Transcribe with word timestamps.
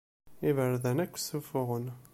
Iberdan 0.49 0.97
akk 1.03 1.15
sufuɣen. 1.19 1.85